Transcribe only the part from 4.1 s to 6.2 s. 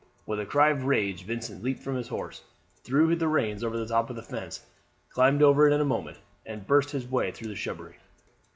the fence, climbed over it in a moment,